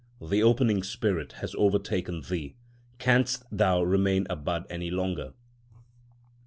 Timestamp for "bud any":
4.35-4.89